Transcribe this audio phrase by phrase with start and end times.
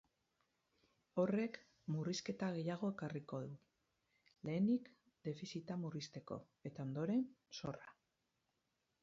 [1.23, 1.59] Horrek
[1.95, 3.51] murrizketa gehiago ekarriko du,
[4.49, 4.91] lehenenik
[5.29, 6.41] defizita murrizteko
[6.73, 7.25] eta ondoren
[7.61, 7.97] zorra.